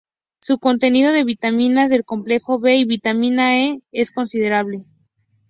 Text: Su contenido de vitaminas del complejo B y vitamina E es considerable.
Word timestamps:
Su 0.39 0.57
contenido 0.57 1.11
de 1.11 1.23
vitaminas 1.23 1.91
del 1.91 2.05
complejo 2.05 2.57
B 2.57 2.75
y 2.75 2.85
vitamina 2.85 3.55
E 3.63 3.83
es 3.91 4.09
considerable. 4.09 4.83